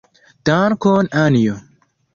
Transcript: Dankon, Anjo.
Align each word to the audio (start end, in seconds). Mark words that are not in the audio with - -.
Dankon, 0.49 1.13
Anjo. 1.27 1.63